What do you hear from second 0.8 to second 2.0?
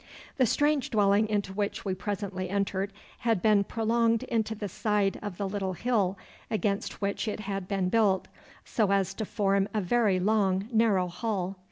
dwelling into which we